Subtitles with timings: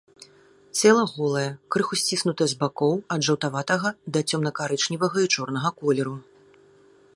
[0.77, 1.43] Цела голае,
[1.75, 6.15] крыху сціснутае з бакоў, ад жаўтаватага да цёмна-карычневага і чорнага колеру.